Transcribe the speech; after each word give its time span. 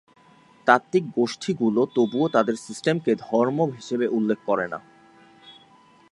তাত্ত্বিক 0.67 1.03
গোষ্ঠীগুলি 1.15 1.83
তবুও 1.95 2.27
তাদের 2.27 2.55
সিস্টেমকে 2.55 3.11
"ধর্ম" 3.15 3.57
হিসাবে 3.75 4.05
উল্লেখ 4.07 4.39
করে 4.45 4.65
না। 4.67 4.79